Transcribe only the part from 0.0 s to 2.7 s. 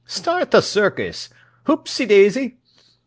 Start the circus! Hoopse daisy!"